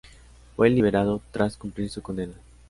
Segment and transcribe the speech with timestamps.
[0.55, 2.33] Fue liberado tras cumplir su condena.